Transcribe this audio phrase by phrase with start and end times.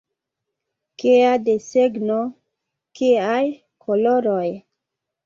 [1.01, 2.17] Kia desegno,
[3.01, 3.43] kiaj
[3.85, 4.49] koloroj!